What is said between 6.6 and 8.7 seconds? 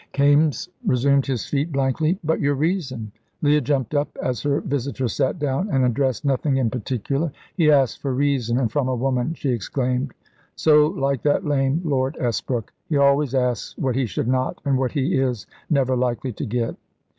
particular. "He asks for reason,